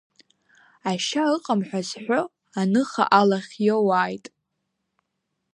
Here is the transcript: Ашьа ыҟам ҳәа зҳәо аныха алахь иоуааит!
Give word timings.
Ашьа 0.91 1.23
ыҟам 1.35 1.61
ҳәа 1.67 1.81
зҳәо 1.87 2.21
аныха 2.61 3.03
алахь 3.19 3.53
иоуааит! 3.65 4.25